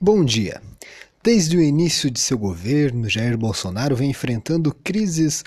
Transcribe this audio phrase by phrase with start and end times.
[0.00, 0.62] Bom dia.
[1.24, 5.42] Desde o início de seu governo, Jair Bolsonaro vem enfrentando crises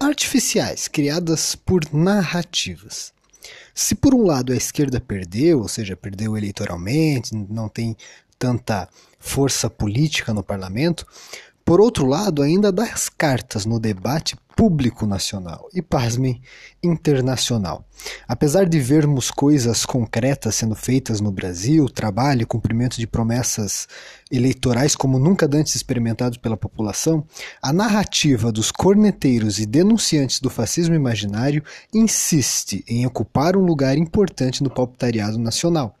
[0.00, 3.12] artificiais criadas por narrativas.
[3.74, 7.94] Se por um lado a esquerda perdeu, ou seja, perdeu eleitoralmente, não tem
[8.38, 8.88] tanta
[9.18, 11.06] força política no parlamento,
[11.62, 16.40] por outro lado, ainda dá as cartas no debate público nacional e, pasmem,
[16.82, 17.84] internacional.
[18.26, 23.86] Apesar de vermos coisas concretas sendo feitas no Brasil, trabalho e cumprimento de promessas
[24.30, 27.24] eleitorais como nunca antes experimentados pela população,
[27.60, 31.62] a narrativa dos corneteiros e denunciantes do fascismo imaginário
[31.92, 35.94] insiste em ocupar um lugar importante no palpitariado nacional.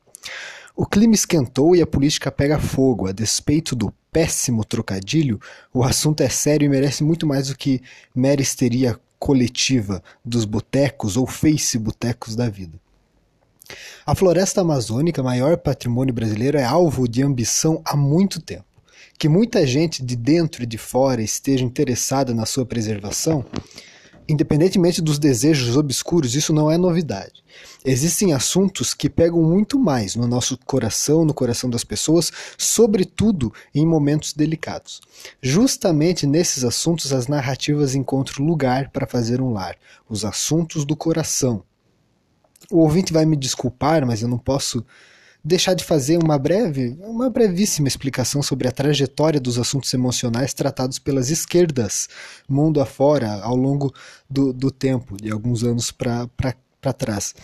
[0.74, 3.06] O clima esquentou e a política pega fogo.
[3.06, 5.40] A despeito do péssimo trocadilho,
[5.72, 7.80] o assunto é sério e merece muito mais do que
[8.14, 12.78] mera histeria coletiva dos botecos ou face-botecos da vida.
[14.04, 18.64] A floresta amazônica, maior patrimônio brasileiro, é alvo de ambição há muito tempo.
[19.18, 23.44] Que muita gente de dentro e de fora esteja interessada na sua preservação
[24.28, 27.42] Independentemente dos desejos obscuros, isso não é novidade.
[27.84, 33.84] Existem assuntos que pegam muito mais no nosso coração, no coração das pessoas, sobretudo em
[33.84, 35.00] momentos delicados.
[35.40, 39.76] Justamente nesses assuntos as narrativas encontram lugar para fazer um lar,
[40.08, 41.64] os assuntos do coração.
[42.70, 44.84] O ouvinte vai me desculpar, mas eu não posso
[45.44, 50.98] deixar de fazer uma breve, uma brevíssima explicação sobre a trajetória dos assuntos emocionais tratados
[50.98, 52.08] pelas esquerdas,
[52.48, 53.92] mundo afora, ao longo
[54.30, 57.34] do, do tempo, de alguns anos para trás.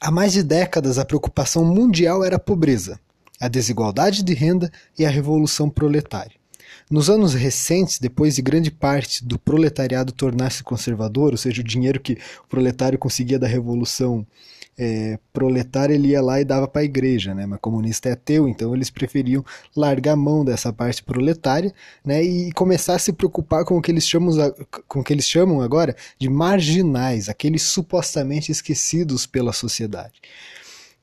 [0.00, 3.00] Há mais de décadas, a preocupação mundial era a pobreza,
[3.40, 6.36] a desigualdade de renda e a revolução proletária.
[6.88, 11.98] Nos anos recentes, depois de grande parte do proletariado tornar-se conservador, ou seja, o dinheiro
[11.98, 12.12] que
[12.44, 14.24] o proletário conseguia da revolução
[14.78, 17.46] é, proletário ele ia lá e dava para a igreja, né?
[17.46, 21.72] Mas comunista é ateu, então eles preferiam largar a mão dessa parte proletária,
[22.04, 22.22] né?
[22.22, 24.34] E começar a se preocupar com o que eles chamam,
[24.86, 30.20] com o que eles chamam agora de marginais, aqueles supostamente esquecidos pela sociedade.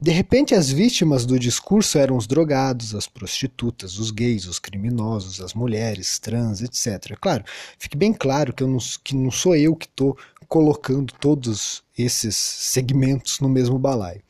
[0.03, 5.39] De repente, as vítimas do discurso eram os drogados, as prostitutas, os gays, os criminosos,
[5.39, 7.17] as mulheres, trans, etc.
[7.21, 7.45] Claro,
[7.79, 10.17] fique bem claro que, eu não, que não sou eu que estou
[10.53, 14.21] colocando todos esses segmentos no mesmo balaio.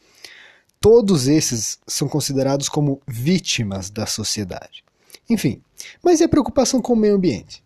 [0.80, 4.86] Todos esses são considerados como vítimas da sociedade.
[5.30, 5.62] Enfim,
[6.02, 7.62] mas e a preocupação com o meio ambiente?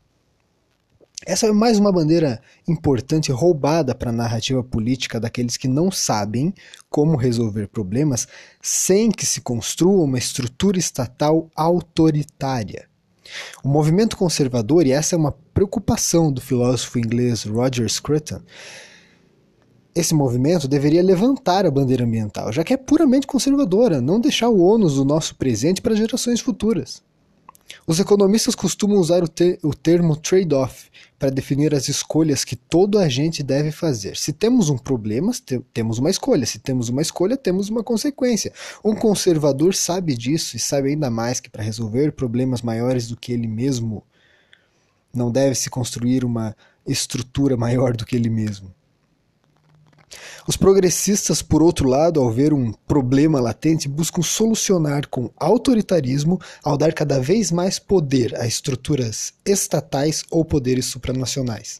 [1.23, 6.51] Essa é mais uma bandeira importante roubada para a narrativa política daqueles que não sabem
[6.89, 8.28] como resolver problemas
[8.59, 12.89] sem que se construa uma estrutura estatal autoritária.
[13.63, 18.41] O movimento conservador, e essa é uma preocupação do filósofo inglês Roger Scruton,
[19.95, 24.59] esse movimento deveria levantar a bandeira ambiental, já que é puramente conservadora, não deixar o
[24.59, 27.01] ônus do nosso presente para gerações futuras.
[27.88, 29.28] Os economistas costumam usar o,
[29.63, 34.16] o termo trade-off para definir as escolhas que todo agente deve fazer.
[34.16, 36.45] Se temos um problema, te temos uma escolha.
[36.45, 38.53] Se temos uma escolha, temos uma consequência.
[38.85, 43.34] Um conservador sabe disso e sabe ainda mais que para resolver problemas maiores do que
[43.34, 44.03] ele mesmo,
[45.18, 46.56] não deve se construir uma
[46.88, 48.74] estrutura maior do que ele mesmo.
[50.48, 56.78] Os progressistas, por outro lado, ao ver um problema latente, buscam solucionar com autoritarismo ao
[56.78, 61.80] dar cada vez mais poder a estruturas estatais ou poderes supranacionais.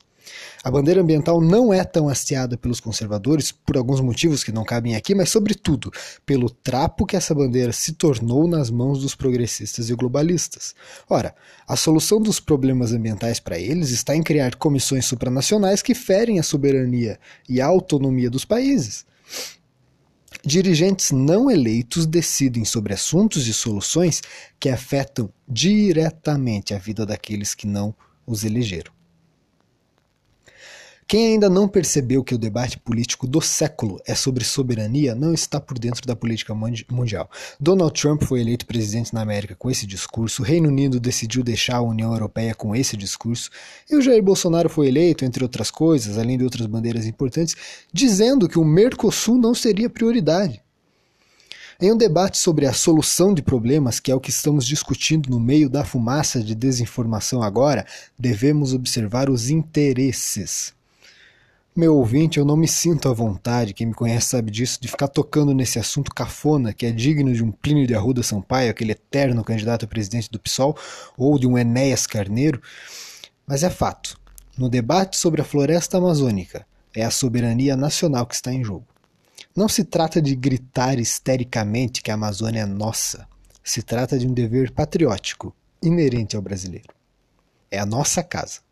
[0.64, 4.96] A bandeira ambiental não é tão hasteada pelos conservadores por alguns motivos que não cabem
[4.96, 5.92] aqui, mas sobretudo
[6.26, 10.76] pelo trapo que essa bandeira se tornou nas mãos dos progressistas e globalistas.
[11.10, 11.36] Ora,
[11.68, 16.44] a solução dos problemas ambientais para eles está em criar comissões supranacionais que ferem a
[16.44, 19.06] soberania e a autonomia dos países.
[20.46, 24.22] Dirigentes não eleitos decidem sobre assuntos e soluções
[24.60, 27.94] que afetam diretamente a vida daqueles que não
[28.26, 28.97] os elegeram.
[31.10, 35.58] Quem ainda não percebeu que o debate político do século é sobre soberania não está
[35.58, 37.32] por dentro da política mundial.
[37.58, 41.78] Donald Trump foi eleito presidente na América com esse discurso, o Reino Unido decidiu deixar
[41.78, 43.50] a União Europeia com esse discurso,
[43.90, 47.56] e o Jair Bolsonaro foi eleito, entre outras coisas, além de outras bandeiras importantes,
[47.94, 50.62] dizendo que o Mercosul não seria prioridade.
[51.80, 55.40] Em um debate sobre a solução de problemas, que é o que estamos discutindo no
[55.40, 57.86] meio da fumaça de desinformação agora,
[58.20, 60.76] devemos observar os interesses.
[61.78, 65.08] Meu ouvinte, eu não me sinto à vontade, quem me conhece sabe disso, de ficar
[65.08, 69.44] tocando nesse assunto cafona que é digno de um Plínio de Arruda Sampaio, aquele eterno
[69.44, 70.76] candidato a presidente do PSOL,
[71.16, 72.60] ou de um Enéas Carneiro.
[73.46, 74.20] Mas é fato.
[74.58, 76.66] No debate sobre a floresta amazônica,
[76.96, 78.88] é a soberania nacional que está em jogo.
[79.56, 83.28] Não se trata de gritar histericamente que a Amazônia é nossa.
[83.64, 86.90] Se trata de um dever patriótico inerente ao brasileiro.
[87.70, 88.66] É a nossa casa.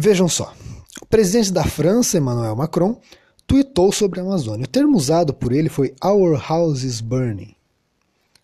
[0.00, 0.54] Vejam só.
[1.02, 3.00] O presidente da França, Emmanuel Macron,
[3.48, 4.64] tuitou sobre a Amazônia.
[4.64, 7.52] O termo usado por ele foi Our House is Burning.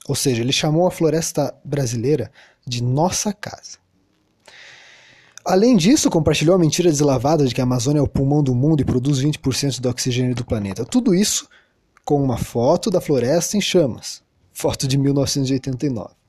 [0.09, 2.33] Ou seja, ele chamou a floresta brasileira
[2.67, 3.79] de nossa casa.
[5.45, 8.81] Além disso, compartilhou a mentira deslavada de que a Amazônia é o pulmão do mundo
[8.81, 10.85] e produz 20% do oxigênio do planeta.
[10.85, 11.49] Tudo isso
[12.05, 14.25] com uma foto da floresta em chamas.
[14.53, 16.24] Foto de 1989.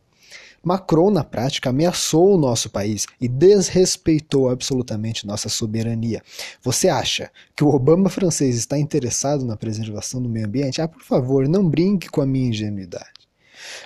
[0.66, 6.24] Macron, na prática, ameaçou o nosso país e desrespeitou absolutamente nossa soberania.
[6.64, 10.82] Você acha que o Obama francês está interessado na preservação do meio ambiente?
[10.82, 13.14] Ah, por favor, não brinque com a minha ingenuidade.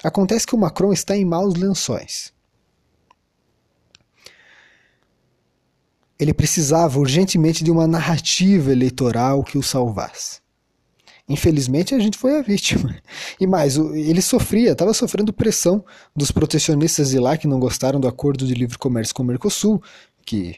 [0.02, 2.32] Acontece que o Macron está em maus lençóis.
[6.18, 10.40] Ele precisava urgentemente de uma narrativa eleitoral que o salvasse.
[11.30, 12.98] Infelizmente, a gente foi a vítima.
[13.40, 15.86] E mais, ele sofria, estava sofrendo pressão
[16.16, 19.82] dos protecionistas de lá que não gostaram do acordo de livre comércio com o Mercosul,
[20.26, 20.56] que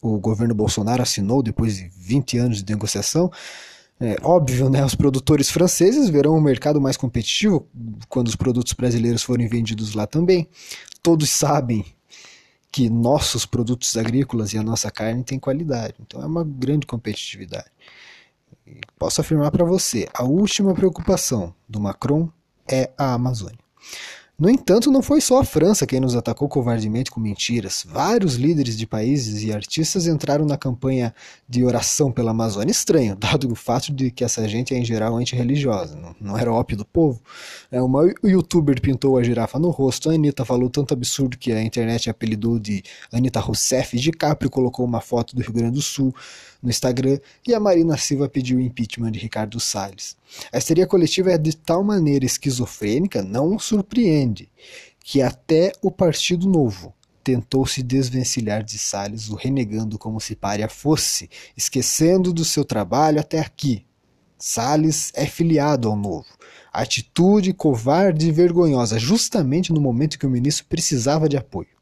[0.00, 3.30] o governo Bolsonaro assinou depois de 20 anos de negociação.
[4.00, 4.84] É óbvio, né?
[4.84, 7.68] Os produtores franceses verão um mercado mais competitivo
[8.08, 10.48] quando os produtos brasileiros forem vendidos lá também.
[11.02, 11.84] Todos sabem
[12.72, 15.94] que nossos produtos agrícolas e a nossa carne têm qualidade.
[16.00, 17.70] Então é uma grande competitividade.
[18.98, 22.30] Posso afirmar para você, a última preocupação do Macron
[22.70, 23.58] é a Amazônia.
[24.36, 27.86] No entanto, não foi só a França quem nos atacou covardemente com mentiras.
[27.88, 31.14] Vários líderes de países e artistas entraram na campanha
[31.48, 32.72] de oração pela Amazônia.
[32.72, 36.52] Estranho, dado o fato de que essa gente é em geral antirreligiosa, não, não era
[36.52, 37.20] ópio do povo.
[37.70, 41.62] É, uma youtuber pintou a girafa no rosto, a Anitta falou tanto absurdo que a
[41.62, 42.82] internet apelidou de
[43.12, 46.12] Anitta Rousseff, DiCaprio colocou uma foto do Rio Grande do Sul
[46.64, 50.16] no Instagram e a Marina Silva pediu o impeachment de Ricardo Salles.
[50.50, 54.23] A histeria coletiva é de tal maneira esquizofrênica, não surpreende,
[55.02, 60.68] que até o Partido Novo tentou se desvencilhar de Salles, o renegando como se párea
[60.68, 63.86] fosse, esquecendo do seu trabalho até aqui.
[64.38, 66.26] Salles é filiado ao Novo.
[66.72, 71.73] Atitude covarde e vergonhosa, justamente no momento que o ministro precisava de apoio.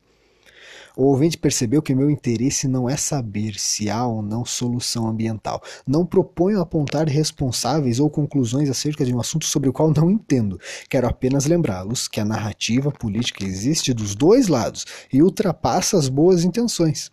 [0.97, 5.63] O ouvinte percebeu que meu interesse não é saber se há ou não solução ambiental.
[5.87, 10.61] Não proponho apontar responsáveis ou conclusões acerca de um assunto sobre o qual não entendo.
[10.91, 16.45] Quero apenas lembrá-los que a narrativa política existe dos dois lados e ultrapassa as boas
[16.45, 17.11] intenções.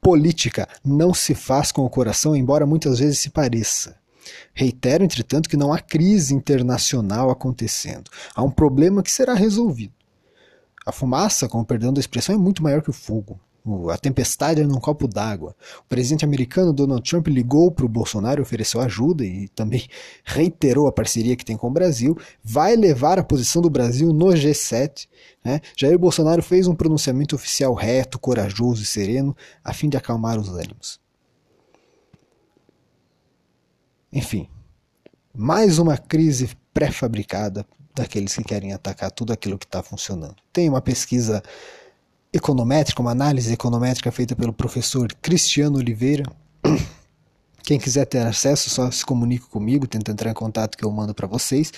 [0.00, 3.96] Política não se faz com o coração, embora muitas vezes se pareça.
[4.54, 8.10] Reitero, entretanto, que não há crise internacional acontecendo.
[8.34, 9.99] Há um problema que será resolvido.
[10.84, 13.38] A fumaça, com perdão da expressão, é muito maior que o fogo.
[13.92, 15.54] A tempestade é num copo d'água.
[15.80, 19.86] O presidente americano Donald Trump ligou para o Bolsonaro, ofereceu ajuda e também
[20.24, 22.16] reiterou a parceria que tem com o Brasil.
[22.42, 25.06] Vai levar a posição do Brasil no G7.
[25.44, 25.60] Né?
[25.76, 30.48] Jair Bolsonaro fez um pronunciamento oficial reto, corajoso e sereno, a fim de acalmar os
[30.48, 30.98] ânimos.
[34.12, 34.48] Enfim,
[35.34, 40.36] mais uma crise pré-fabricada daqueles que querem atacar tudo aquilo que está funcionando.
[40.52, 41.42] Tem uma pesquisa
[42.32, 46.24] econométrica, uma análise econométrica feita pelo professor Cristiano Oliveira.
[47.62, 51.14] Quem quiser ter acesso, só se comunique comigo, tenta entrar em contato que eu mando
[51.14, 51.72] para vocês,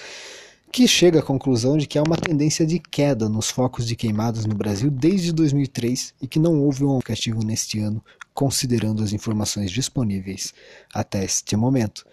[0.71, 4.47] que chega à conclusão de que há uma tendência de queda nos focos de queimadas
[4.47, 8.03] no Brasil desde 2003 e que não houve um aplicativo neste ano,
[8.33, 10.55] considerando as informações disponíveis
[10.95, 12.07] até este momento.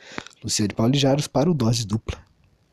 [0.44, 2.29] Luciano de Paulo Jaros para o Dose Dupla.